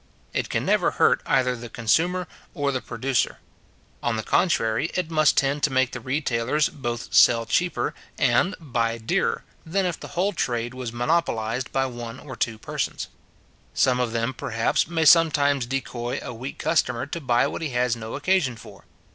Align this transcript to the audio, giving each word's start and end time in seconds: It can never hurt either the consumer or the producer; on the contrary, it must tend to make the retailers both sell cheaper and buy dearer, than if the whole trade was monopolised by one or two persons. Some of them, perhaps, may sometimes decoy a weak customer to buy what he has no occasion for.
It 0.33 0.49
can 0.49 0.65
never 0.65 0.89
hurt 0.97 1.21
either 1.27 1.55
the 1.55 1.69
consumer 1.69 2.27
or 2.55 2.71
the 2.71 2.81
producer; 2.81 3.37
on 4.01 4.15
the 4.15 4.23
contrary, 4.23 4.89
it 4.95 5.11
must 5.11 5.37
tend 5.37 5.61
to 5.61 5.71
make 5.71 5.91
the 5.91 5.99
retailers 5.99 6.69
both 6.69 7.13
sell 7.13 7.45
cheaper 7.45 7.93
and 8.17 8.55
buy 8.59 8.97
dearer, 8.97 9.43
than 9.63 9.85
if 9.85 9.99
the 9.99 10.07
whole 10.17 10.33
trade 10.33 10.73
was 10.73 10.91
monopolised 10.91 11.71
by 11.71 11.85
one 11.85 12.19
or 12.19 12.35
two 12.35 12.57
persons. 12.57 13.09
Some 13.75 13.99
of 13.99 14.11
them, 14.11 14.33
perhaps, 14.33 14.87
may 14.87 15.05
sometimes 15.05 15.67
decoy 15.67 16.17
a 16.23 16.33
weak 16.33 16.57
customer 16.57 17.05
to 17.05 17.21
buy 17.21 17.45
what 17.45 17.61
he 17.61 17.69
has 17.69 17.95
no 17.95 18.15
occasion 18.15 18.55
for. 18.55 18.85